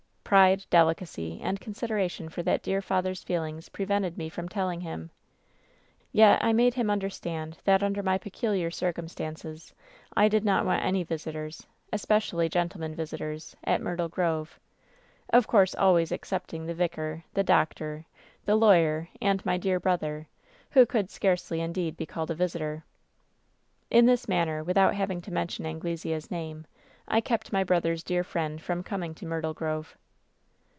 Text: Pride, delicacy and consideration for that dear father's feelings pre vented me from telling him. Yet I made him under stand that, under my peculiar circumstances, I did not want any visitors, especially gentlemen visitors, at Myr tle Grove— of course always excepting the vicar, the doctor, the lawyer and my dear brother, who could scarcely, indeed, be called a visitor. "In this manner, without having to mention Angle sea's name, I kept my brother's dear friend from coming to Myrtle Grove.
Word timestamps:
Pride, 0.31 0.65
delicacy 0.69 1.41
and 1.43 1.59
consideration 1.59 2.29
for 2.29 2.41
that 2.43 2.63
dear 2.63 2.81
father's 2.81 3.21
feelings 3.21 3.67
pre 3.67 3.83
vented 3.83 4.17
me 4.17 4.29
from 4.29 4.47
telling 4.47 4.79
him. 4.79 5.11
Yet 6.13 6.41
I 6.41 6.53
made 6.53 6.75
him 6.75 6.89
under 6.89 7.09
stand 7.09 7.57
that, 7.65 7.83
under 7.83 8.01
my 8.01 8.17
peculiar 8.17 8.71
circumstances, 8.71 9.73
I 10.15 10.29
did 10.29 10.45
not 10.45 10.63
want 10.65 10.85
any 10.85 11.03
visitors, 11.03 11.67
especially 11.91 12.47
gentlemen 12.47 12.95
visitors, 12.95 13.57
at 13.65 13.81
Myr 13.81 13.97
tle 13.97 14.07
Grove— 14.07 14.57
of 15.31 15.47
course 15.47 15.75
always 15.75 16.13
excepting 16.13 16.65
the 16.65 16.73
vicar, 16.73 17.25
the 17.33 17.43
doctor, 17.43 18.05
the 18.45 18.55
lawyer 18.55 19.09
and 19.21 19.45
my 19.45 19.57
dear 19.57 19.81
brother, 19.81 20.29
who 20.69 20.85
could 20.85 21.09
scarcely, 21.09 21.59
indeed, 21.59 21.97
be 21.97 22.05
called 22.05 22.31
a 22.31 22.35
visitor. 22.35 22.85
"In 23.89 24.05
this 24.05 24.29
manner, 24.29 24.63
without 24.63 24.95
having 24.95 25.21
to 25.23 25.33
mention 25.33 25.65
Angle 25.65 25.97
sea's 25.97 26.31
name, 26.31 26.67
I 27.05 27.19
kept 27.19 27.51
my 27.51 27.65
brother's 27.65 28.01
dear 28.01 28.23
friend 28.23 28.61
from 28.61 28.81
coming 28.81 29.13
to 29.15 29.25
Myrtle 29.25 29.53
Grove. 29.53 29.97